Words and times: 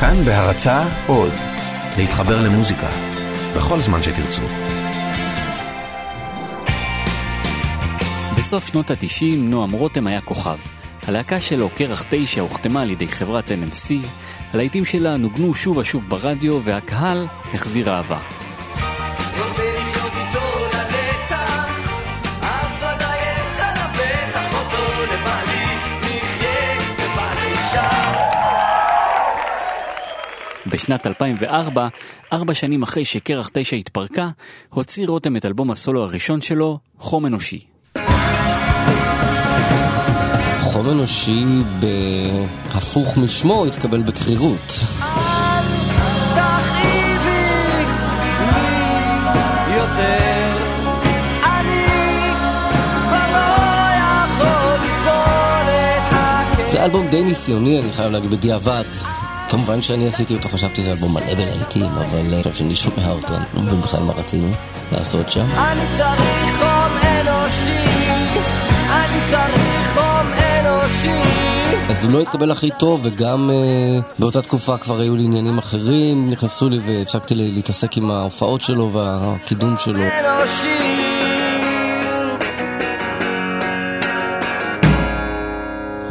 כאן 0.00 0.24
בהרצה 0.24 0.82
עוד, 1.06 1.32
להתחבר 1.98 2.40
למוזיקה, 2.40 2.88
בכל 3.56 3.78
זמן 3.80 4.02
שתרצו. 4.02 4.42
בסוף 8.38 8.66
שנות 8.66 8.90
ה-90 8.90 9.34
נועם 9.38 9.70
רותם 9.70 10.06
היה 10.06 10.20
כוכב. 10.20 10.56
הלהקה 11.06 11.40
שלו, 11.40 11.68
קרח 11.68 12.04
9, 12.10 12.40
הוחתמה 12.40 12.82
על 12.82 12.90
ידי 12.90 13.08
חברת 13.08 13.50
NMC, 13.50 14.06
הלהיטים 14.54 14.84
שלה 14.84 15.16
נוגנו 15.16 15.54
שוב 15.54 15.76
ושוב 15.76 16.08
ברדיו, 16.08 16.60
והקהל 16.64 17.26
החזיר 17.54 17.90
אהבה. 17.90 18.18
בשנת 30.70 31.06
2004, 31.06 31.88
ארבע 32.32 32.54
שנים 32.54 32.82
אחרי 32.82 33.04
שקרח 33.04 33.50
9 33.52 33.76
התפרקה, 33.76 34.28
הוציא 34.68 35.06
רותם 35.08 35.36
את 35.36 35.46
אלבום 35.46 35.70
הסולו 35.70 36.02
הראשון 36.02 36.40
שלו, 36.40 36.78
חום 36.98 37.26
אנושי. 37.26 37.60
חום 40.60 40.90
אנושי 40.90 41.44
בהפוך 41.80 43.16
משמו 43.16 43.66
התקבל 43.66 44.02
בקרירות. 44.02 44.84
זה 56.72 56.84
אלבום 56.84 57.08
די 57.08 57.24
ניסיוני, 57.24 57.80
אני 57.80 57.92
חייב 57.92 58.12
להגיד, 58.12 58.30
בדיעבד. 58.30 59.17
כמובן 59.48 59.82
שאני 59.82 60.08
עשיתי 60.08 60.34
אותו, 60.34 60.48
חשבתי 60.48 60.82
שזה 60.82 60.90
אלבום 60.90 61.14
מלא 61.14 61.34
בלהיטים, 61.34 61.86
אבל 61.86 62.38
עכשיו 62.38 62.54
שאני 62.54 62.74
שומע 62.74 63.10
אותו, 63.10 63.34
אני 63.34 63.44
לא 63.54 63.62
מבין 63.62 63.80
בכלל 63.80 64.02
מה 64.02 64.12
רצינו 64.12 64.52
לעשות 64.92 65.30
שם. 65.30 65.44
אני 65.58 65.80
צריך 65.96 66.58
חום 66.58 66.92
אנושי, 67.02 67.84
אני 68.90 69.18
צריך 69.30 69.98
חום 69.98 70.26
אנושי. 70.32 71.20
אז 71.90 72.04
הוא 72.04 72.12
לא 72.12 72.20
התקבל 72.20 72.50
הכי 72.50 72.70
טוב, 72.78 73.00
וגם 73.02 73.50
uh, 73.50 74.20
באותה 74.20 74.42
תקופה 74.42 74.78
כבר 74.78 75.00
היו 75.00 75.16
לי 75.16 75.24
עניינים 75.24 75.58
אחרים, 75.58 76.30
נכנסו 76.30 76.68
לי 76.68 76.78
והפסקתי 76.78 77.34
לי 77.34 77.50
להתעסק 77.50 77.96
עם 77.96 78.10
ההופעות 78.10 78.60
שלו 78.60 78.92
והקידום 78.92 79.74
שלו. 79.78 80.00
אנושי. 80.00 80.78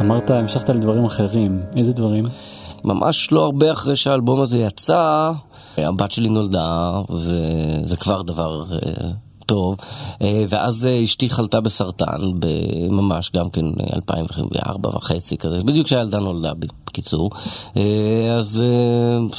אמרת, 0.00 0.30
המשכת 0.30 0.68
לדברים 0.68 1.04
אחרים, 1.04 1.62
איזה 1.76 1.92
דברים? 1.92 2.24
ממש 2.84 3.32
לא 3.32 3.44
הרבה 3.44 3.72
אחרי 3.72 3.96
שהאלבום 3.96 4.40
הזה 4.40 4.58
יצא, 4.58 5.32
הבת 5.78 6.12
שלי 6.12 6.28
נולדה, 6.28 7.00
וזה 7.10 7.96
כבר 7.96 8.22
דבר 8.22 8.64
uh, 8.70 9.02
טוב. 9.46 9.76
Uh, 9.78 10.22
ואז 10.48 10.84
uh, 10.84 11.04
אשתי 11.04 11.30
חלתה 11.30 11.60
בסרטן, 11.60 12.20
ממש 12.90 13.30
גם 13.36 13.50
כן 13.50 13.64
2004 13.94 14.96
וחצי 14.96 15.36
כזה, 15.36 15.62
בדיוק 15.62 15.86
כשהילדה 15.86 16.18
נולדה, 16.18 16.52
בקיצור. 16.54 17.30
Uh, 17.74 17.78
אז 18.38 18.62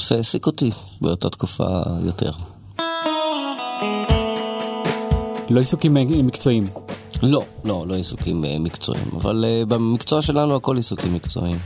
זה 0.08 0.16
העסיק 0.16 0.46
אותי 0.46 0.70
באותה 1.00 1.28
תקופה 1.30 1.68
יותר. 2.04 2.30
לא 5.50 5.60
עיסוקים 5.60 5.94
מקצועיים. 5.94 6.66
לא, 7.22 7.42
לא, 7.64 7.84
לא 7.88 7.94
עיסוקים 7.94 8.44
מקצועיים, 8.60 9.06
אבל 9.16 9.44
במקצוע 9.68 10.22
שלנו 10.22 10.56
הכל 10.56 10.76
עיסוקים 10.76 11.14
מקצועיים. 11.14 11.58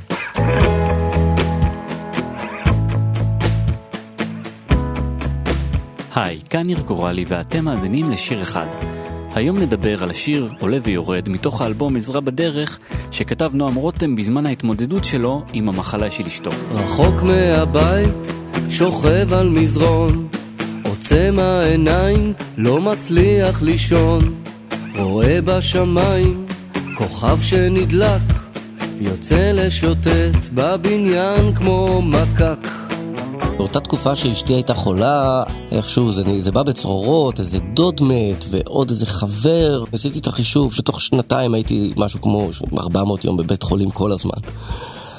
היי, 6.15 6.39
כאן 6.51 6.63
ניר 6.63 6.81
גורלי 6.81 7.25
ואתם 7.29 7.65
מאזינים 7.65 8.11
לשיר 8.11 8.43
אחד. 8.43 8.67
היום 9.35 9.59
נדבר 9.59 10.03
על 10.03 10.11
השיר 10.11 10.53
עולה 10.61 10.79
ויורד 10.83 11.29
מתוך 11.29 11.63
האלבום 11.63 11.97
עזרה 11.97 12.21
בדרך 12.21 12.79
שכתב 13.11 13.51
נועם 13.55 13.75
רותם 13.75 14.17
בזמן 14.17 14.47
ההתמודדות 14.47 15.05
שלו 15.05 15.43
עם 15.53 15.69
המחלה 15.69 16.11
של 16.11 16.27
אשתו. 16.27 16.51
רחוק 16.71 17.23
מהבית, 17.23 18.15
שוכב 18.71 19.33
על 19.33 19.49
מזרון, 19.49 20.29
עוצם 20.85 21.37
העיניים, 21.39 22.33
לא 22.57 22.81
מצליח 22.81 23.63
לישון, 23.63 24.35
רואה 24.99 25.41
בשמיים, 25.41 26.47
כוכב 26.95 27.41
שנדלק, 27.43 28.23
יוצא 29.01 29.51
לשוטט 29.55 30.51
בבניין 30.55 31.55
כמו 31.55 32.03
מקק. 32.03 32.84
באותה 33.75 33.89
תקופה 33.89 34.15
שאשתי 34.15 34.55
הייתה 34.55 34.75
חולה, 34.75 35.43
איכשהו 35.71 36.13
זה, 36.13 36.23
זה 36.39 36.53
בא 36.53 36.63
בצרורות, 36.63 37.41
איזה 37.41 37.59
דוד 37.75 38.03
מת 38.03 38.45
ועוד 38.51 38.91
איזה 38.91 39.07
חבר. 39.07 39.85
עשיתי 39.93 40.19
את 40.19 40.27
החישוב 40.27 40.75
שתוך 40.75 41.01
שנתיים 41.01 41.55
הייתי 41.55 41.93
משהו 41.97 42.21
כמו 42.21 42.49
400 42.79 43.25
יום 43.25 43.37
בבית 43.37 43.63
חולים 43.63 43.91
כל 43.91 44.13
הזמן. 44.13 44.39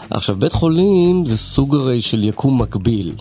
עכשיו, 0.09 0.35
בית 0.35 0.53
חולים 0.53 1.25
זה 1.25 1.37
סוג 1.37 1.75
הרי 1.75 2.01
של 2.01 2.23
יקום 2.23 2.61
מקביל. 2.61 3.15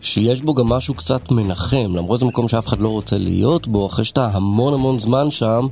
שיש 0.00 0.42
בו 0.42 0.54
גם 0.54 0.68
משהו 0.68 0.94
קצת 0.94 1.30
מנחם, 1.30 1.96
למרות 1.96 2.20
זה 2.20 2.26
מקום 2.26 2.48
שאף 2.48 2.68
אחד 2.68 2.78
לא 2.78 2.88
רוצה 2.88 3.18
להיות 3.18 3.66
בו, 3.66 3.86
אחרי 3.86 4.04
שאתה 4.04 4.30
המון 4.32 4.74
המון 4.74 4.98
זמן 4.98 5.30
שם, 5.30 5.66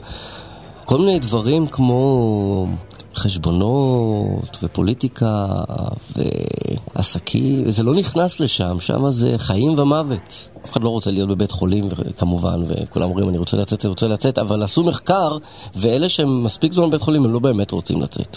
כל 0.85 0.99
מיני 0.99 1.19
דברים 1.19 1.67
כמו 1.67 2.67
חשבונות 3.17 4.59
ופוליטיקה 4.63 5.47
ועסקים, 6.97 7.71
זה 7.71 7.83
לא 7.83 7.95
נכנס 7.95 8.41
לשם, 8.41 8.77
שם 8.81 9.11
זה 9.11 9.35
חיים 9.39 9.79
ומוות. 9.79 10.49
אף 10.65 10.73
אחד 10.73 10.83
לא 10.83 10.89
רוצה 10.89 11.11
להיות 11.11 11.29
בבית 11.29 11.51
חולים, 11.51 11.89
כמובן, 12.19 12.63
וכולם 12.69 13.11
אומרים, 13.11 13.29
אני 13.29 13.39
רוצה 13.39 13.57
לצאת, 13.57 13.85
אני 13.85 13.89
רוצה 13.89 14.09
לצאת, 14.09 14.39
אבל 14.39 14.63
עשו 14.63 14.83
מחקר, 14.83 15.39
ואלה 15.75 16.09
שהם 16.09 16.45
מספיק 16.45 16.73
זמן 16.73 16.89
בבית 16.89 17.01
חולים, 17.03 17.25
הם 17.25 17.33
לא 17.33 17.39
באמת 17.39 17.71
רוצים 17.71 18.03
לצאת. 18.03 18.37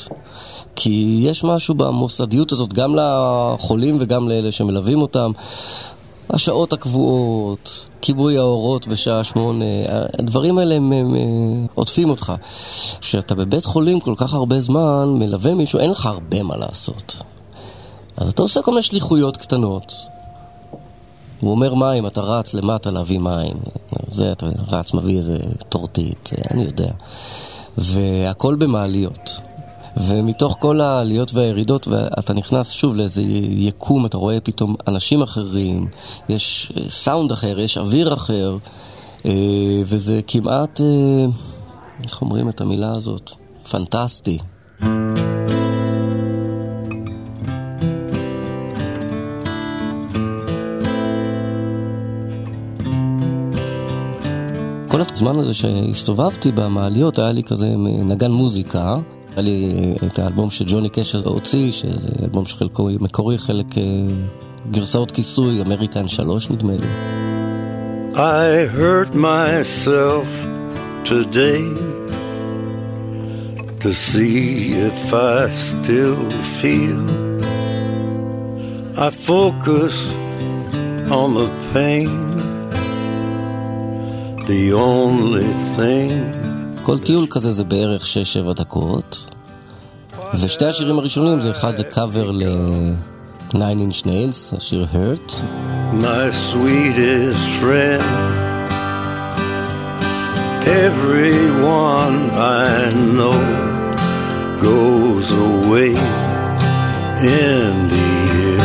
כי 0.75 1.19
יש 1.23 1.44
משהו 1.44 1.75
במוסדיות 1.75 2.51
הזאת, 2.51 2.73
גם 2.73 2.95
לחולים 2.95 3.97
וגם 4.00 4.29
לאלה 4.29 4.51
שמלווים 4.51 5.01
אותם. 5.01 5.31
השעות 6.29 6.73
הקבועות, 6.73 7.85
כיבוי 8.01 8.38
האורות 8.38 8.88
בשעה 8.88 9.23
שמונה, 9.23 9.66
הדברים 10.19 10.57
האלה 10.57 10.75
הם, 10.75 10.91
הם, 10.91 11.13
הם 11.16 11.67
עוטפים 11.75 12.09
אותך. 12.09 12.34
כשאתה 13.00 13.35
בבית 13.35 13.66
חולים 13.66 14.00
כל 14.00 14.13
כך 14.17 14.34
הרבה 14.34 14.59
זמן, 14.62 15.16
מלווה 15.19 15.53
מישהו, 15.53 15.79
אין 15.79 15.91
לך 15.91 16.06
הרבה 16.06 16.44
מה 16.44 16.57
לעשות. 16.57 17.23
אז 18.18 18.29
אתה 18.29 18.41
עושה 18.41 18.62
כל 18.62 18.72
מיני 18.72 18.81
שליחויות 18.81 19.38
קטנות. 19.38 19.94
הוא 21.39 21.51
אומר 21.51 21.73
מים, 21.73 22.07
אתה 22.07 22.22
רץ 22.22 22.53
למטה 22.53 22.91
להביא 22.91 23.19
מים. 23.19 23.57
זה, 24.07 24.31
אתה 24.31 24.45
רץ, 24.68 24.94
מביא 24.94 25.18
איזה 25.18 25.38
טורטית, 25.69 26.29
אני 26.51 26.63
יודע. 26.63 26.91
והכל 27.78 28.56
במעליות. 28.56 29.39
ומתוך 29.97 30.57
כל 30.59 30.81
העליות 30.81 31.33
והירידות, 31.33 31.88
ואתה 31.88 32.33
נכנס 32.33 32.72
שוב 32.72 32.95
לאיזה 32.95 33.22
יקום, 33.50 34.05
אתה 34.05 34.17
רואה 34.17 34.39
פתאום 34.39 34.75
אנשים 34.88 35.22
אחרים, 35.22 35.88
יש 36.29 36.72
אה, 36.77 36.89
סאונד 36.89 37.31
אחר, 37.31 37.59
יש 37.59 37.77
אוויר 37.77 38.13
אחר, 38.13 38.57
אה, 39.25 39.31
וזה 39.85 40.22
כמעט, 40.27 40.81
אה, 40.81 41.25
איך 42.03 42.22
אומרים 42.22 42.50
את 42.50 42.61
המילה 42.61 42.91
הזאת? 42.91 43.31
פנטסטי. 43.72 44.38
כל 54.88 55.01
הזמן 55.13 55.39
הזה 55.39 55.53
שהסתובבתי 55.53 56.51
במעליות 56.51 57.19
היה 57.19 57.31
לי 57.31 57.44
כזה 57.44 57.67
נגן 58.06 58.31
מוזיקה 58.31 58.97
היה 59.39 59.44
לי 59.44 59.94
את 60.05 60.19
האלבום 60.19 60.50
שג'וני 60.50 60.89
קשר 60.89 61.27
הוציא, 61.27 61.72
שזה 61.72 62.09
אלבום 62.23 62.45
שחלקו 62.45 62.89
מקורי, 63.01 63.38
חלק 63.38 63.77
אה, 63.77 63.83
גרסאות 64.71 65.12
כיסוי, 65.12 65.62
אמריקן 65.62 66.07
3 66.07 66.50
נדמה 66.50 66.74
לי. 66.74 66.88
I 68.15 68.68
hurt 68.77 69.15
myself 69.15 70.27
today 71.06 71.63
to 73.80 73.94
see 73.94 74.74
if 74.89 75.13
I 75.13 75.47
still 75.68 76.24
feel 76.59 77.03
I 79.07 79.09
focus 79.31 79.95
on 81.19 81.30
the 81.39 81.50
pain 81.74 82.19
the 84.51 84.74
only 84.74 85.51
thing 85.77 86.38
כל 86.84 87.00
טיול 87.00 87.28
כזה 87.30 87.52
זה 87.52 87.64
בערך 87.64 88.04
6-7 88.50 88.54
דקות. 88.54 89.36
ושתי 90.42 90.66
השירים 90.66 91.00
הראשונים 91.00 91.42
זה 91.42 91.52
אחד 91.52 91.78
זה 91.78 91.84
קאבר 91.84 92.31
ל... 92.31 92.44
Nine 93.54 93.80
Inch 93.81 94.06
Nails, 94.06 94.56
השיר 94.58 94.88
Hurt. 94.94 95.42
My 95.94 96.30
sweetest 96.30 97.46
friend 97.60 98.04
Everyone 100.86 102.18
I 102.70 102.92
know 103.16 103.40
goes 104.62 105.31
away 105.31 105.96
in 107.24 107.90
the 107.92 108.64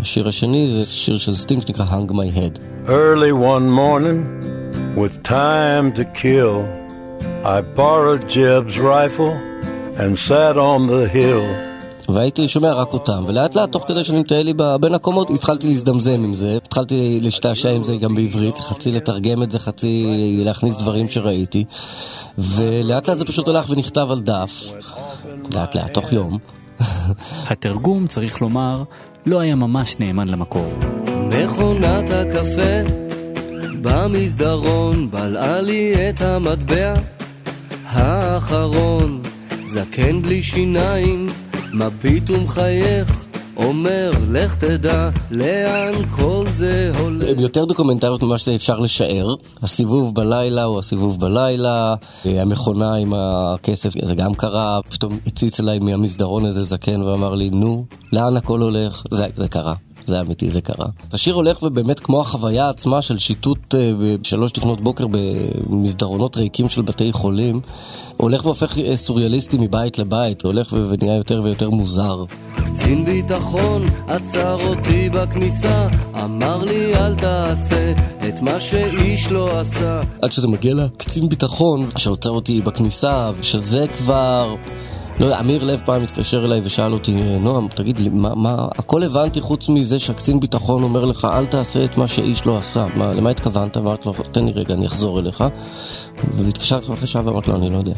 השיר 0.00 0.28
השני 0.28 0.70
זה 0.76 0.90
שיר 0.92 1.18
של 1.18 1.34
סטינג 1.34 1.62
שנקרא 1.66 1.84
Hung 1.84 2.10
My 2.10 2.36
Head. 2.36 2.58
Early 2.86 3.32
one 3.32 3.68
morning, 3.70 4.41
with 4.96 5.22
time 5.22 5.92
to 5.98 6.04
kill, 6.22 6.56
I 7.44 7.60
borrowed 7.60 8.24
Jeb's 8.28 8.78
rifle 8.78 9.34
and 10.00 10.18
sat 10.18 10.56
on 10.56 10.86
the 10.86 11.08
hill. 11.08 11.46
והייתי 12.08 12.48
שומע 12.48 12.72
רק 12.72 12.92
אותם, 12.92 13.24
ולאט 13.26 13.54
לאט 13.54 13.72
תוך 13.72 13.84
כדי 13.88 14.04
שאני 14.04 14.20
מטייל 14.20 14.46
לי 14.46 14.54
בין 14.80 14.94
הקומות 14.94 15.30
התחלתי 15.30 15.66
להזדמזם 15.66 16.24
עם 16.24 16.34
זה, 16.34 16.58
התחלתי 16.64 17.20
להשתעשע 17.22 17.70
עם 17.70 17.84
זה 17.84 17.96
גם 17.96 18.14
בעברית, 18.14 18.58
חצי 18.58 18.92
לתרגם 18.92 19.42
את 19.42 19.50
זה, 19.50 19.58
חצי 19.58 20.06
להכניס 20.44 20.76
דברים 20.76 21.08
שראיתי, 21.08 21.64
ולאט 22.38 23.08
לאט 23.08 23.18
זה 23.18 23.24
פשוט 23.24 23.48
הלך 23.48 23.70
ונכתב 23.70 24.08
על 24.10 24.20
דף, 24.20 24.72
לאט 25.54 25.74
לאט, 25.74 25.94
תוך 25.94 26.12
יום. 26.12 26.38
התרגום, 27.50 28.06
צריך 28.06 28.42
לומר, 28.42 28.82
לא 29.26 29.40
היה 29.40 29.54
ממש 29.54 29.96
נאמן 30.00 30.28
למקור. 30.28 30.72
מכונת 31.28 32.10
הקפה 32.10 33.01
במסדרון 33.82 35.10
בלעה 35.10 35.60
לי 35.60 36.10
את 36.10 36.20
המטבע 36.20 36.94
האחרון 37.84 39.22
זקן 39.64 40.22
בלי 40.22 40.42
שיניים 40.42 41.28
מביט 41.72 42.30
ומחייך, 42.30 43.26
אומר, 43.56 44.10
לך 44.30 44.56
תדע 44.56 45.10
לאן 45.30 45.92
כל 46.16 46.46
זה 46.52 46.92
הולך. 46.98 47.28
הם 47.28 47.38
יותר 47.38 47.64
דוקומנטריות 47.64 48.22
ממה 48.22 48.38
שאפשר 48.38 48.78
לשער. 48.78 49.34
הסיבוב 49.62 50.14
בלילה 50.14 50.64
הוא 50.64 50.78
הסיבוב 50.78 51.20
בלילה, 51.20 51.94
המכונה 52.24 52.94
עם 52.94 53.12
הכסף, 53.16 53.92
זה 54.02 54.14
גם 54.14 54.34
קרה. 54.34 54.80
פתאום 54.90 55.18
הציץ 55.26 55.60
אליי 55.60 55.78
מהמסדרון 55.78 56.46
איזה 56.46 56.64
זקן 56.64 57.02
ואמר 57.02 57.34
לי, 57.34 57.50
נו, 57.50 57.84
לאן 58.12 58.36
הכל 58.36 58.60
הולך? 58.60 59.02
זה, 59.10 59.26
זה 59.34 59.48
קרה. 59.48 59.74
זה 60.06 60.20
אמיתי, 60.20 60.50
זה 60.50 60.60
קרה. 60.60 60.86
השיר 61.12 61.34
הולך 61.34 61.62
ובאמת 61.62 62.00
כמו 62.00 62.20
החוויה 62.20 62.68
עצמה 62.68 63.02
של 63.02 63.18
שיטוט 63.18 63.74
אה, 63.74 63.92
בשלוש 64.20 64.56
לפנות 64.56 64.80
בוקר 64.80 65.06
במסדרונות 65.10 66.36
ריקים 66.36 66.68
של 66.68 66.82
בתי 66.82 67.12
חולים, 67.12 67.60
הולך 68.16 68.44
והופך 68.44 68.78
אה, 68.78 68.96
סוריאליסטי 68.96 69.58
מבית 69.60 69.98
לבית, 69.98 70.42
הולך 70.42 70.74
ונהיה 70.88 71.16
יותר 71.16 71.40
ויותר 71.44 71.70
מוזר. 71.70 72.24
קצין 72.56 73.04
ביטחון 73.04 73.86
עצר 74.08 74.68
אותי 74.68 75.10
בכניסה, 75.10 75.88
אמר 76.24 76.64
לי 76.64 76.94
אל 76.94 77.14
תעשה 77.14 77.92
את 78.28 78.42
מה 78.42 78.60
שאיש 78.60 79.32
לא 79.32 79.60
עשה. 79.60 80.00
עד 80.22 80.32
שזה 80.32 80.48
מגיע 80.48 80.74
לקצין 80.74 81.28
ביטחון 81.28 81.88
שעוצר 81.96 82.30
אותי 82.30 82.60
בכניסה, 82.60 83.30
שזה 83.42 83.86
כבר... 83.98 84.54
לא 85.20 85.24
יודע, 85.24 85.40
אמיר 85.40 85.64
לב 85.64 85.82
פעם 85.84 86.02
התקשר 86.02 86.44
אליי 86.44 86.60
ושאל 86.64 86.92
אותי, 86.92 87.14
נועם, 87.40 87.68
תגיד 87.68 87.98
לי, 87.98 88.08
מה, 88.08 88.34
מה, 88.34 88.68
הכל 88.78 89.02
הבנתי 89.02 89.40
חוץ 89.40 89.68
מזה 89.68 89.98
שהקצין 89.98 90.40
ביטחון 90.40 90.82
אומר 90.82 91.04
לך, 91.04 91.24
אל 91.24 91.46
תעשה 91.46 91.84
את 91.84 91.96
מה 91.96 92.08
שאיש 92.08 92.46
לא 92.46 92.56
עשה. 92.56 92.86
מה, 92.96 93.14
למה 93.14 93.30
התכוונת? 93.30 93.76
אמרתי 93.76 94.08
לו, 94.08 94.14
תן 94.32 94.44
לי 94.44 94.52
רגע, 94.52 94.74
אני 94.74 94.86
אחזור 94.86 95.20
אליך. 95.20 95.44
והתקשרתי 96.32 96.92
אחרי 96.92 97.06
שעה 97.06 97.26
ואמרתי 97.26 97.50
לו, 97.50 97.56
אני 97.56 97.70
לא 97.70 97.76
יודע. 97.76 97.94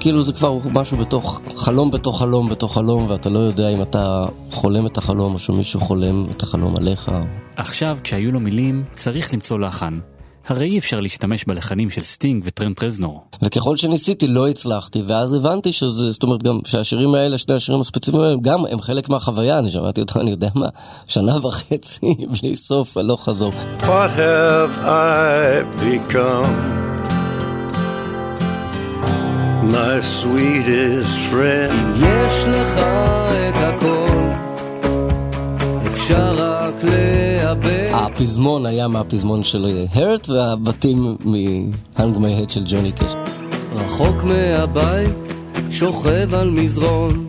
כאילו 0.00 0.22
זה 0.22 0.32
כבר 0.32 0.58
משהו 0.72 0.96
בתוך, 0.96 1.40
חלום 1.56 1.90
בתוך 1.90 2.18
חלום 2.18 2.48
בתוך 2.48 2.74
חלום, 2.74 3.06
ואתה 3.08 3.30
לא 3.30 3.38
יודע 3.38 3.68
אם 3.68 3.82
אתה 3.82 4.26
חולם 4.50 4.86
את 4.86 4.98
החלום 4.98 5.34
או 5.34 5.38
שמישהו 5.38 5.80
חולם 5.80 6.26
את 6.30 6.42
החלום 6.42 6.76
עליך. 6.76 7.10
עכשיו, 7.56 7.98
כשהיו 8.04 8.32
לו 8.32 8.40
מילים, 8.40 8.84
צריך 8.92 9.34
למצוא 9.34 9.58
לחן. 9.58 9.98
הרי 10.46 10.70
אי 10.70 10.78
אפשר 10.78 11.00
להשתמש 11.00 11.44
בלחנים 11.44 11.90
של 11.90 12.00
סטינג 12.00 12.42
וטרנט 12.46 12.84
רזנור. 12.84 13.24
וככל 13.42 13.76
שניסיתי 13.76 14.28
לא 14.28 14.48
הצלחתי, 14.48 15.02
ואז 15.06 15.32
הבנתי 15.32 15.72
שזה, 15.72 16.10
זאת 16.12 16.22
אומרת 16.22 16.42
גם 16.42 16.60
שהשירים 16.66 17.14
האלה, 17.14 17.38
שני 17.38 17.54
השירים 17.54 17.80
הספציפיים 17.80 18.22
האלה, 18.22 18.36
גם 18.42 18.66
הם 18.70 18.80
חלק 18.80 19.08
מהחוויה, 19.08 19.58
אני 19.58 19.70
שמעתי 19.70 20.00
אותם, 20.00 20.20
אני 20.20 20.30
יודע 20.30 20.48
מה, 20.54 20.68
שנה 21.06 21.46
וחצי 21.46 22.00
בלי 22.40 22.56
סוף, 22.56 22.96
הלוך 22.96 23.24
חזור. 23.24 23.52
What 23.80 24.10
have 24.16 24.84
I 24.84 25.64
become? 25.80 26.84
My 29.62 30.00
sweetest 30.20 31.14
friend. 31.30 31.72
אם 31.72 32.04
יש 32.04 32.46
לך 32.46 32.78
את 33.48 33.56
הכל, 33.56 34.30
אפשר. 35.86 36.53
הפזמון 38.04 38.66
היה 38.66 38.88
מהפזמון 38.88 39.44
של 39.44 39.86
הרט 39.92 40.28
והבתים 40.28 41.16
מ-Hang 41.24 42.18
My 42.18 42.48
Head 42.48 42.52
של 42.52 42.64
ג'וני 42.66 42.92
קש. 42.92 43.12
רחוק 43.74 44.24
מהבית, 44.24 45.34
שוכב 45.70 46.34
על 46.34 46.50
מזרון. 46.50 47.28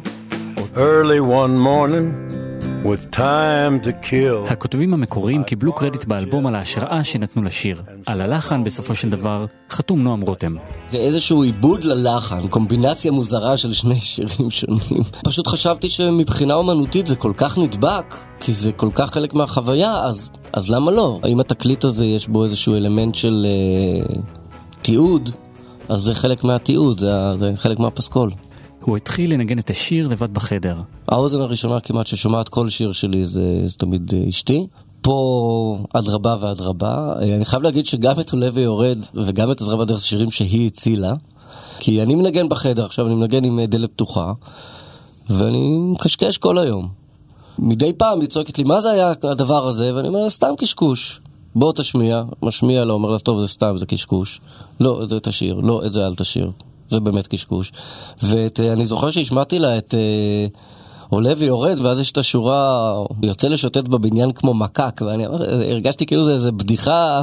Early 0.76 1.22
one 1.22 1.66
morning 1.66 2.08
with 2.86 3.16
time 3.16 3.86
to 3.86 4.10
kill. 4.10 4.52
הכותבים 4.52 4.94
המקוריים 4.94 5.44
קיבלו 5.44 5.74
קרדיט 5.74 6.06
באלבום 6.06 6.48
על 6.48 6.56
ההשראה 6.56 7.04
שנתנו 7.04 7.44
לשיר. 7.44 7.82
על 8.06 8.22
הלחן 8.22 8.64
בסופו 8.64 8.96
של 8.96 9.10
דבר 9.10 9.46
חתום 9.70 10.02
נועם 10.02 10.22
רותם. 10.22 10.56
זה 10.90 10.98
איזשהו 10.98 11.44
עיבוד 11.44 11.84
ללחן, 11.84 12.48
קומבינציה 12.48 13.12
מוזרה 13.12 13.58
של 13.58 13.74
שני 13.74 14.00
שירים 14.00 14.50
שונים. 14.50 15.04
פשוט 15.24 15.48
חשבתי 15.48 15.90
שמבחינה 15.90 16.54
אומנותית 16.54 17.08
זה 17.08 17.16
כל 17.16 17.34
כך 17.38 17.58
נדבק, 17.58 18.16
כי 18.40 18.54
זה 18.54 18.72
כל 18.72 18.90
כך 18.96 19.14
חלק 19.14 19.34
מהחוויה, 19.34 19.94
אז, 20.04 20.30
אז 20.56 20.70
למה 20.70 20.92
לא? 20.92 21.20
האם 21.24 21.40
התקליט 21.40 21.84
הזה 21.84 22.06
יש 22.06 22.28
בו 22.28 22.44
איזשהו 22.44 22.76
אלמנט 22.76 23.16
של 23.16 23.46
אה, 23.46 24.16
תיעוד? 24.82 25.30
אז 25.90 26.02
זה 26.02 26.14
חלק 26.14 26.44
מהתיעוד, 26.44 27.00
זה, 27.00 27.38
זה 27.38 27.52
חלק 27.56 27.80
מהפסקול. 27.80 28.32
הוא 28.82 28.98
התחיל 28.98 29.34
לנגן 29.34 29.60
את 29.60 29.70
השיר 29.70 30.08
לבד 30.08 30.34
בחדר. 30.34 30.78
האוזן 31.08 31.42
הראשונה 31.42 31.80
כמעט 31.80 32.08
ששומעת 32.08 32.50
כל 32.50 32.70
שיר 32.70 32.92
שלי 32.92 33.26
זה, 33.26 33.62
זה 33.66 33.78
תמיד 33.78 34.14
אה, 34.14 34.30
אשתי. 34.30 34.68
פה 35.02 35.78
אדרבה 35.94 36.36
ואדרבה. 36.40 37.14
אה, 37.22 37.36
אני 37.36 37.46
חייב 37.46 37.64
להגיד 37.64 37.86
שגם 37.86 38.20
את 38.20 38.32
עולה 38.32 38.50
ויורד 38.54 38.98
וגם 39.16 39.52
את 39.52 39.62
עזרה 39.62 39.78
בדרך 39.78 40.02
שירים 40.02 40.32
שהיא 40.32 40.68
הצילה. 40.68 41.14
כי 41.80 42.04
אני 42.04 42.16
מנגן 42.16 42.50
בחדר, 42.50 42.86
עכשיו 42.86 43.08
אני 43.08 43.16
מנגן 43.16 43.44
עם 43.44 43.60
אה, 43.60 43.66
דלת 43.66 43.92
פתוחה, 43.92 44.34
ואני 45.30 45.78
מקשקש 45.92 46.38
כל 46.38 46.58
היום. 46.58 47.05
מדי 47.60 47.94
פעם 47.94 48.22
היא 48.22 48.30
צועקת 48.30 48.58
לי, 48.58 48.64
מה 48.64 48.82
זה 48.82 48.92
היה 48.92 49.14
הדבר 49.24 49.68
הזה? 49.68 49.96
ואני 49.96 50.08
אומר 50.08 50.24
לה, 50.24 50.30
סתם 50.30 50.54
קשקוש. 50.58 51.20
בוא 51.56 51.74
תשמיע, 51.76 52.24
משמיע 52.42 52.86
לה, 52.86 52.94
אומר 52.94 53.10
לה, 53.10 53.20
טוב, 53.20 53.42
זה 53.42 53.48
סתם, 53.48 53.78
זה 53.78 53.86
קשקוש. 53.86 54.42
לא, 54.80 55.00
את 55.04 55.10
זה 55.10 55.20
תשאיר, 55.20 55.56
לא, 55.56 55.82
את 55.86 55.94
זה 55.94 56.08
אל 56.08 56.16
תשאיר. 56.16 56.52
זה 56.90 57.00
באמת 57.00 57.28
קשקוש. 57.28 57.72
ואני 58.24 58.86
זוכר 58.86 59.10
שהשמעתי 59.10 59.60
לה 59.60 59.78
את 59.78 59.94
אה, 59.94 60.48
עולה 61.10 61.34
ויורד, 61.38 61.80
ואז 61.82 62.00
יש 62.00 62.12
את 62.12 62.18
השורה, 62.18 62.94
יוצא 63.24 63.48
לשוטט 63.48 63.88
בבניין 63.88 64.32
כמו 64.32 64.54
מקק, 64.54 65.02
ואני 65.06 65.26
הרגשתי 65.72 66.06
כאילו 66.06 66.24
זה 66.24 66.34
איזה 66.34 66.52
בדיחה, 66.52 67.22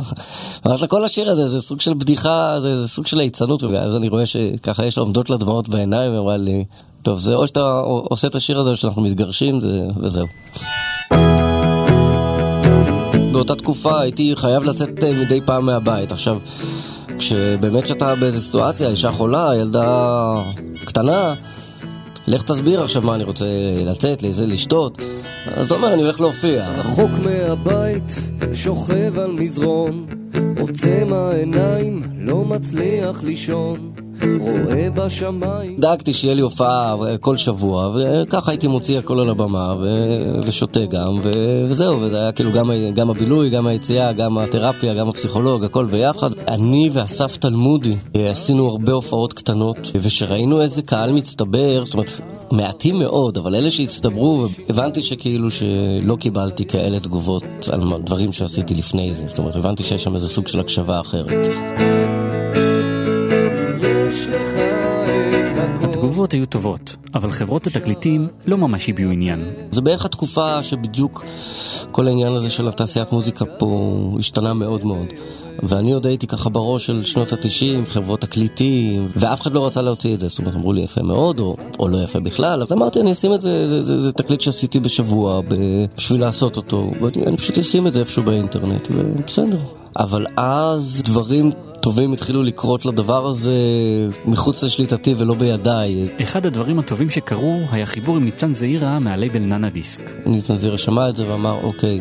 אמרתי 0.67 0.83
לה, 0.83 0.89
כל 0.89 1.05
השיר 1.05 1.31
הזה 1.31 1.49
זה 1.49 1.61
סוג 1.61 1.81
של 1.81 1.95
בדיחה, 1.95 2.61
זה, 2.61 2.81
זה 2.81 2.89
סוג 2.89 3.07
של 3.07 3.17
ליצנות, 3.17 3.63
ואז 3.63 3.97
אני 3.97 4.09
רואה 4.09 4.27
שככה 4.27 4.87
יש 4.87 4.99
עומדות 4.99 5.31
לה 5.31 5.37
דמעות 5.37 5.69
בעיניים, 5.69 6.15
ואמרה 6.15 6.37
לי, 6.37 6.65
טוב, 7.03 7.19
זה 7.19 7.35
או 7.35 7.47
שאתה 7.47 7.81
עושה 7.85 8.29
את 8.29 8.35
השיר 8.35 8.59
הזה 8.59 8.71
או 8.71 8.77
שאנחנו 8.77 9.03
מתגרשים, 9.03 9.61
זה, 9.61 9.83
וזהו. 10.03 10.27
באותה 13.33 13.55
תקופה 13.55 14.01
הייתי 14.01 14.33
חייב 14.37 14.63
לצאת 14.63 15.05
אה, 15.05 15.13
מדי 15.13 15.41
פעם 15.41 15.67
מהבית. 15.67 16.13
עכשיו, 16.13 16.39
כשבאמת 17.19 17.87
שאתה 17.87 18.15
באיזה 18.15 18.41
סיטואציה, 18.41 18.89
אישה 18.89 19.13
חולה, 19.13 19.51
ילדה 19.57 20.43
קטנה, 20.85 21.35
לך 22.27 22.43
תסביר 22.43 22.83
עכשיו 22.83 23.03
מה 23.03 23.15
אני 23.15 23.25
רוצה 23.25 23.45
לצאת, 23.85 24.23
לאיזה 24.23 24.47
לשתות. 24.47 24.99
אז 25.57 25.67
אתה 25.67 25.75
אומר, 25.75 25.95
אני 25.95 26.03
הולך 26.03 26.21
להופיע. 26.21 26.69
רחוק 26.79 27.11
מהבית, 27.23 28.19
שוכב 28.55 29.19
על 29.19 29.33
מזרון, 29.33 30.07
עוצם 30.61 31.13
העיניים, 31.13 32.03
לא 32.19 32.45
מצליח 32.45 33.23
לישון. 33.23 34.02
דאגתי 35.79 36.13
שיהיה 36.13 36.35
לי 36.35 36.43
הופעה 36.43 36.97
כל 37.21 37.37
שבוע, 37.37 37.91
וככה 37.95 38.51
הייתי 38.51 38.67
מוציא 38.67 38.99
הכל 38.99 39.21
על 39.21 39.29
הבמה, 39.29 39.75
ו... 39.81 39.89
ושותה 40.45 40.87
גם, 40.87 41.19
ו... 41.23 41.31
וזהו, 41.69 42.01
וזה 42.01 42.21
היה 42.21 42.33
כאילו 42.33 42.53
גם, 42.53 42.71
גם 42.95 43.11
הבילוי, 43.11 43.51
גם 43.51 43.67
היציאה, 43.67 44.13
גם 44.13 44.39
התרפיה, 44.39 44.95
גם 44.95 45.09
הפסיכולוג, 45.09 45.65
הכל 45.65 45.85
ביחד. 45.85 46.31
אני 46.49 46.91
ואסף 46.93 47.37
תלמודי 47.37 47.97
אה, 48.17 48.31
עשינו 48.31 48.69
הרבה 48.69 48.93
הופעות 48.93 49.33
קטנות, 49.33 49.91
ושראינו 49.95 50.63
איזה 50.63 50.83
קהל 50.83 51.13
מצטבר, 51.13 51.85
זאת 51.85 51.95
אומרת, 51.95 52.21
מעטים 52.53 52.99
מאוד, 52.99 53.37
אבל 53.39 53.55
אלה 53.55 53.71
שהצטברו, 53.71 54.47
הבנתי 54.69 55.03
שכאילו 55.03 55.51
שלא 55.51 56.17
קיבלתי 56.21 56.65
כאלה 56.65 57.01
תגובות 57.01 57.45
על 57.73 57.93
דברים 58.05 58.33
שעשיתי 58.33 58.75
לפני 58.75 59.15
זה, 59.15 59.25
זאת 59.27 59.39
אומרת, 59.39 59.57
הבנתי 59.57 59.83
שיש 59.83 60.03
שם 60.03 60.15
איזה 60.15 60.29
סוג 60.29 60.49
של 60.49 60.61
הקשבה 60.61 61.01
אחרת. 61.01 61.92
יש 64.13 64.27
לך 64.27 64.49
את 64.55 65.59
הכל. 65.77 65.87
התגובות 65.87 66.33
היו 66.33 66.47
טובות, 66.47 66.97
אבל 67.15 67.31
חברות 67.31 67.67
התקליטים 67.67 68.29
לא 68.47 68.59
ממש 68.59 68.89
הביעו 68.89 69.11
עניין. 69.11 69.45
זה 69.71 69.81
בערך 69.81 70.05
התקופה 70.05 70.63
שבדיוק 70.63 71.25
כל 71.91 72.07
העניין 72.07 72.33
הזה 72.33 72.51
של 72.51 72.69
התעשיית 72.69 73.13
מוזיקה 73.13 73.45
פה 73.45 74.17
השתנה 74.19 74.55
מאוד 74.55 74.85
מאוד. 74.85 75.07
ואני 75.63 75.93
עוד 75.93 76.07
הייתי 76.07 76.27
ככה 76.27 76.51
בראש 76.51 76.87
של 76.87 77.05
שנות 77.05 77.33
התשעים, 77.33 77.85
חברות 77.87 78.21
תקליטים, 78.21 79.09
ואף 79.17 79.41
אחד 79.41 79.53
לא 79.53 79.67
רצה 79.67 79.83
להוציא 79.83 80.15
את 80.15 80.21
זה, 80.21 80.29
זאת 80.29 80.39
אומרת, 80.39 80.55
אמרו 80.55 80.73
לי 80.73 80.83
יפה 80.83 81.03
מאוד, 81.03 81.41
או, 81.41 81.57
או 81.79 81.89
לא 81.89 82.03
יפה 82.03 82.21
בכלל, 82.21 82.63
אז 82.63 82.73
אמרתי, 82.73 83.01
אני 83.01 83.13
אשים 83.13 83.35
את 83.35 83.41
זה, 83.41 83.67
זה, 83.67 83.83
זה, 83.83 84.01
זה 84.01 84.13
תקליט 84.13 84.41
שעשיתי 84.41 84.81
בשבוע, 84.81 85.41
בשביל 85.97 86.21
לעשות 86.21 86.57
אותו, 86.57 86.91
ואני 87.01 87.37
פשוט 87.37 87.59
אשים 87.59 87.87
את 87.87 87.93
זה 87.93 88.01
איפשהו 88.01 88.23
באינטרנט, 88.23 88.89
ובסדר. 88.91 89.59
אבל 89.99 90.27
אז 90.37 91.03
דברים 91.05 91.53
טובים 91.83 92.13
התחילו 92.13 92.43
לקרות 92.43 92.87
לדבר 92.87 93.27
הזה 93.27 93.53
מחוץ 94.25 94.63
לשליטתי 94.63 95.15
ולא 95.19 95.35
בידיי. 95.35 96.09
אחד 96.23 96.47
הדברים 96.47 96.79
הטובים 96.79 97.11
שקרו 97.11 97.61
היה 97.71 97.87
חיבור 97.87 98.17
עם 98.17 98.25
ניצן 98.25 98.53
זעירה 98.53 98.99
מהלייבל 98.99 99.39
ננה 99.39 99.69
דיסק. 99.69 100.11
ניצן 100.27 100.59
זעירה 100.59 100.79
שמע 100.79 101.09
את 101.09 101.17
זה 101.17 101.31
ואמר, 101.31 101.59
אוקיי, 101.63 102.01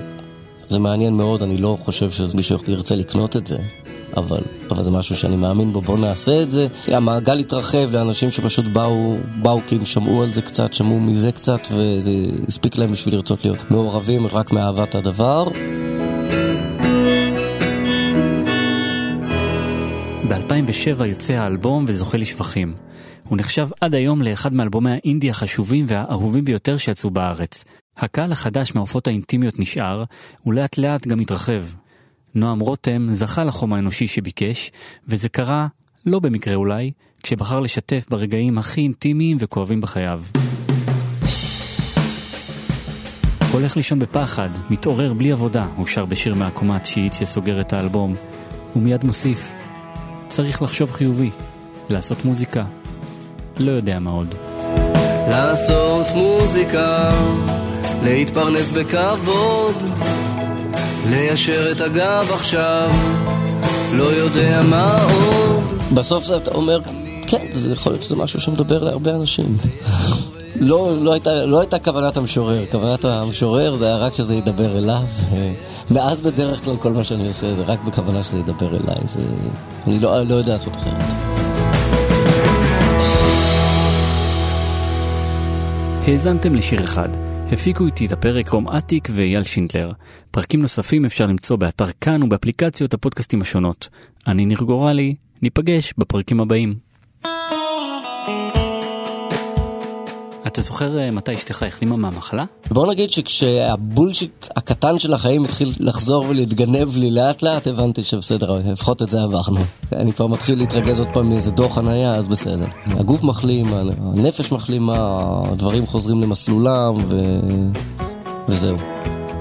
זה 0.69 0.79
מעניין 0.79 1.13
מאוד, 1.13 1.43
אני 1.43 1.57
לא 1.57 1.77
חושב 1.81 2.11
שמישהו 2.11 2.57
ירצה 2.67 2.95
לקנות 2.95 3.35
את 3.35 3.47
זה. 3.47 3.57
אבל, 4.17 4.41
אבל 4.71 4.83
זה 4.83 4.91
משהו 4.91 5.15
שאני 5.15 5.35
מאמין 5.35 5.73
בו, 5.73 5.81
בוא 5.81 5.97
נעשה 5.97 6.41
את 6.41 6.51
זה. 6.51 6.67
המעגל 6.88 7.39
התרחב 7.39 7.93
לאנשים 7.93 8.31
שפשוט 8.31 8.65
באו, 8.65 9.15
באו 9.41 9.59
כי 9.67 9.75
הם 9.75 9.85
שמעו 9.85 10.23
על 10.23 10.33
זה 10.33 10.41
קצת, 10.41 10.73
שמעו 10.73 11.00
מזה 11.00 11.31
קצת, 11.31 11.67
וזה 11.71 12.11
הספיק 12.47 12.77
להם 12.77 12.91
בשביל 12.91 13.15
לרצות 13.15 13.45
להיות 13.45 13.71
מעורבים 13.71 14.27
רק 14.27 14.51
מאהבת 14.51 14.95
הדבר. 14.95 15.47
ב-2007 20.65 21.05
יוצא 21.05 21.33
האלבום 21.33 21.85
וזוכה 21.87 22.17
לשבחים. 22.17 22.73
הוא 23.29 23.37
נחשב 23.37 23.67
עד 23.81 23.95
היום 23.95 24.21
לאחד 24.21 24.53
מאלבומי 24.53 24.91
האינדי 24.91 25.29
החשובים 25.29 25.85
והאהובים 25.87 26.45
ביותר 26.45 26.77
שיצאו 26.77 27.09
בארץ. 27.09 27.63
הקהל 27.97 28.31
החדש 28.31 28.75
מהעופות 28.75 29.07
האינטימיות 29.07 29.59
נשאר, 29.59 30.03
ולאט 30.45 30.77
לאט 30.77 31.07
גם 31.07 31.19
התרחב. 31.19 31.63
נועם 32.35 32.59
רותם 32.59 33.07
זכה 33.11 33.43
לחום 33.43 33.73
האנושי 33.73 34.07
שביקש, 34.07 34.71
וזה 35.07 35.29
קרה, 35.29 35.67
לא 36.05 36.19
במקרה 36.19 36.55
אולי, 36.55 36.91
כשבחר 37.23 37.59
לשתף 37.59 38.05
ברגעים 38.09 38.57
הכי 38.57 38.81
אינטימיים 38.81 39.37
וכואבים 39.39 39.81
בחייו. 39.81 40.23
הולך 43.51 43.77
לישון 43.77 43.99
בפחד, 43.99 44.49
מתעורר 44.69 45.13
בלי 45.13 45.31
עבודה, 45.31 45.67
הוא 45.75 45.87
שר 45.87 46.05
בשיר 46.05 46.35
מהקומה 46.35 46.75
התשיעית 46.75 47.13
שסוגר 47.13 47.61
את 47.61 47.73
האלבום. 47.73 48.13
הוא 48.73 48.83
מיד 48.83 49.03
מוסיף, 49.03 49.55
צריך 50.31 50.61
לחשוב 50.61 50.91
חיובי, 50.91 51.29
לעשות 51.89 52.25
מוזיקה. 52.25 52.63
לא 53.59 53.71
יודע 53.71 54.00
מה 54.00 54.11
עוד. 54.11 54.35
לעשות 55.29 56.07
מוזיקה, 56.15 57.09
להתפרנס 58.03 58.69
בכבוד, 58.69 59.75
ליישר 61.09 61.71
את 61.71 61.81
הגב 61.81 62.31
עכשיו, 62.33 62.91
לא 63.93 64.03
יודע 64.03 64.61
מה 64.69 65.03
עוד. 65.03 65.63
בסוף 65.93 66.23
זה 66.25 66.38
אתה 66.38 66.51
אומר, 66.51 66.81
כן, 67.27 67.47
זה 67.53 67.71
יכול 67.71 67.91
להיות 67.91 68.03
שזה 68.03 68.15
משהו 68.15 68.41
שמדבר 68.41 68.83
להרבה 68.83 69.15
אנשים. 69.15 69.55
לא, 70.55 70.98
לא, 71.01 71.13
הייתה, 71.13 71.46
לא 71.46 71.60
הייתה 71.60 71.79
כוונת 71.79 72.17
המשורר, 72.17 72.65
כוונת 72.72 73.05
המשורר 73.05 73.75
זה 73.75 73.86
היה 73.86 73.98
רק 73.98 74.15
שזה 74.15 74.36
ידבר 74.36 74.77
אליו. 74.77 75.03
מאז 75.91 76.22
בדרך 76.22 76.63
כלל 76.63 76.77
כל 76.77 76.91
מה 76.91 77.03
שאני 77.03 77.27
עושה 77.27 77.55
זה 77.55 77.63
רק 77.63 77.84
בכוונה 77.84 78.24
שזה 78.24 78.38
ידבר 78.38 78.67
אליי, 78.67 79.08
זה... 79.08 79.20
אני 79.88 80.00
לא, 80.00 80.24
לא 80.24 80.36
יודע 80.36 80.53
לעשות 80.53 80.75
אחרת. 80.75 81.01
האזנתם 86.08 86.55
לשיר 86.55 86.84
אחד. 86.84 87.10
הפיקו 87.51 87.86
איתי 87.86 88.05
את 88.05 88.12
הפרק 88.12 88.50
רום 88.50 88.70
אטיק 88.70 89.08
ואייל 89.12 89.43
שינדלר. 89.43 89.91
פרקים 90.31 90.62
נוספים 90.62 91.05
אפשר 91.05 91.25
למצוא 91.25 91.58
באתר 91.58 91.91
כאן 92.01 92.24
ובאפליקציות 92.24 92.93
הפודקאסטים 92.93 93.41
השונות. 93.41 93.89
אני 94.27 94.46
ניר 94.46 94.58
גורלי, 94.58 95.15
ניפגש 95.41 95.93
בפרקים 95.98 96.41
הבאים. 96.41 96.75
אתה 100.48 100.62
זוכר 100.62 101.00
אה, 101.00 101.12
מתי 101.12 101.33
אשתך 101.33 101.63
החלימה 101.63 101.95
מהמחלה? 101.95 102.43
בוא 102.71 102.88
נגיד 102.88 103.12
שכשהבולשיט 103.12 104.48
הקטן 104.55 105.00
של 105.00 105.13
החיים 105.13 105.45
התחיל 105.45 105.74
לחזור 105.79 106.25
ולהתגנב 106.29 106.98
לי 106.98 107.12
לאט 107.12 107.41
לאט, 107.41 107.67
הבנתי 107.67 108.03
שבסדר, 108.03 108.60
לפחות 108.71 109.01
את 109.01 109.10
זה 109.10 109.24
עברנו. 109.24 109.60
אני 109.91 110.13
כבר 110.13 110.27
מתחיל 110.27 110.57
להתרגז 110.57 111.00
עוד 111.00 111.07
פעם 111.13 111.29
מאיזה 111.29 111.51
דוח 111.51 111.75
חנייה, 111.75 112.15
אז 112.15 112.27
בסדר. 112.27 112.65
הגוף 112.86 113.24
מחלים, 113.24 113.74
הנפש 113.74 114.51
מחלימה, 114.51 114.95
הדברים 115.51 115.88
חוזרים 115.88 116.21
למסלולם, 116.21 116.93
ו... 117.07 117.39
וזהו. 118.48 118.77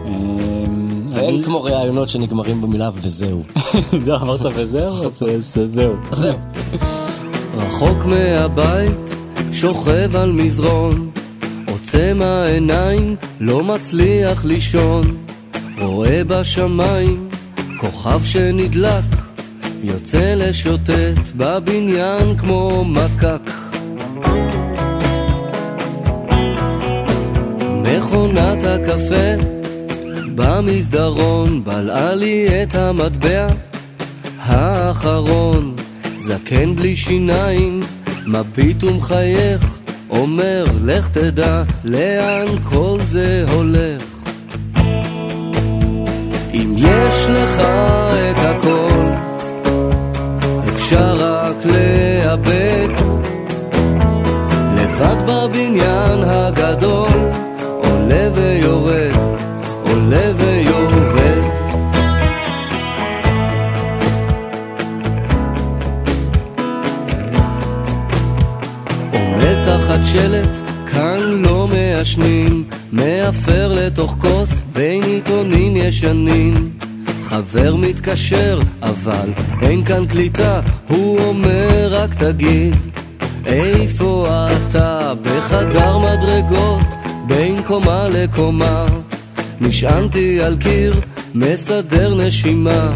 אמ, 0.07 1.07
אין 1.17 1.43
כמו 1.43 1.63
ראיונות 1.63 2.09
שנגמרים 2.09 2.63
במילה 2.63 2.91
וזהו. 2.95 3.43
זהו, 4.05 4.17
אמרת 4.23 4.41
וזהו? 4.55 5.05
אז 5.05 5.55
זהו. 5.65 5.95
זהו. 6.13 6.39
רחוק 7.57 8.05
מהבית 8.07 9.20
שוכב 9.53 10.17
על 10.17 10.33
מזרון, 10.33 11.11
עוצם 11.69 12.19
העיניים, 12.23 13.17
לא 13.41 13.65
מצליח 13.65 14.45
לישון, 14.45 15.17
רואה 15.79 16.25
בשמיים 16.25 17.29
כוכב 17.77 18.25
שנדלק, 18.25 19.05
יוצא 19.83 20.35
לשוטט 20.37 21.29
בבניין 21.37 22.37
כמו 22.39 22.85
מקק. 22.85 23.51
מכונת 27.83 28.59
הקפה 28.65 29.47
במסדרון 30.35 31.65
בלעה 31.65 32.15
לי 32.15 32.63
את 32.63 32.75
המטבע 32.75 33.47
האחרון, 34.39 35.75
זקן 36.19 36.77
בלי 36.77 36.97
שיניים 36.97 37.81
מביט 38.33 38.85
ומחייך, 38.85 39.79
אומר 40.11 40.65
לך 40.85 41.11
תדע 41.11 41.63
לאן 41.85 42.47
כל 42.65 42.99
זה 43.07 43.45
הולך. 43.53 44.10
עיתונים 75.41 75.77
ישנים. 75.77 76.71
חבר 77.25 77.77
מתקשר, 77.77 78.61
אבל 78.83 79.29
אין 79.63 79.85
כאן 79.85 80.07
קליטה, 80.07 80.61
הוא 80.89 81.21
אומר 81.21 81.89
רק 81.91 82.15
תגיד, 82.15 82.77
איפה 83.47 84.29
אתה? 84.29 85.13
בחדר 85.23 85.99
מדרגות, 85.99 86.85
בין 87.27 87.63
קומה 87.63 88.09
לקומה. 88.09 88.87
נשענתי 89.61 90.43
על 90.43 90.57
קיר, 90.57 91.01
מסדר 91.35 92.15
נשימה. 92.15 92.93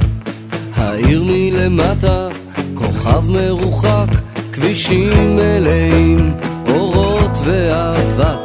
העיר 0.76 1.24
מלמטה, 1.26 2.28
כוכב 2.74 3.30
מרוחק, 3.30 4.08
כבישים 4.52 5.36
מלאים, 5.36 6.34
אורות 6.68 7.38
ואבק. 7.44 8.43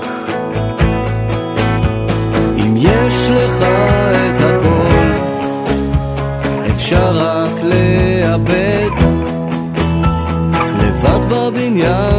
יש 3.10 3.30
לך 3.30 3.62
את 3.62 4.42
הכל, 4.42 4.96
אפשר 6.72 7.18
רק 7.18 7.52
לאבד. 7.64 8.90
לבד 10.80 11.30
בבניין 11.30 12.19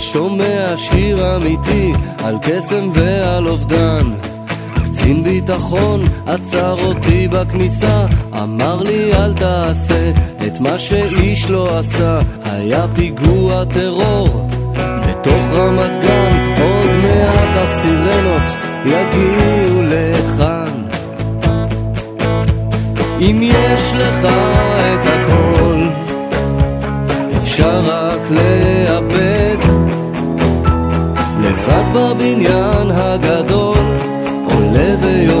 שומע 0.00 0.76
שיר 0.76 1.36
אמיתי 1.36 1.92
על 2.24 2.38
קסם 2.42 2.88
ועל 2.94 3.48
אובדן. 3.48 4.06
קצין 4.74 5.24
ביטחון 5.24 6.00
עצר 6.26 6.76
אותי 6.84 7.28
בכניסה, 7.28 8.06
אמר 8.42 8.82
לי 8.82 9.14
אל 9.14 9.34
תעשה 9.34 10.10
את 10.46 10.60
מה 10.60 10.78
שאיש 10.78 11.50
לא 11.50 11.78
עשה. 11.78 12.20
היה 12.44 12.86
פיגוע 12.94 13.64
טרור 13.64 14.48
בתוך 15.08 15.44
רמת 15.52 16.02
גן, 16.02 16.54
עוד 16.62 16.90
מעט 17.02 17.56
הסירנות 17.56 18.42
יגיעו 18.84 19.82
לכאן. 19.82 20.82
אם 23.20 23.40
יש 23.42 23.92
לך 23.94 24.24
את 24.24 25.06
הכל, 25.06 25.88
אפשר 27.36 27.80
רק 27.84 28.20
לאבד 28.30 29.39
לבד 31.50 31.84
בבניין 31.94 32.90
הגדול, 32.90 33.78
עולה 34.44 34.94
ויורד. 35.02 35.39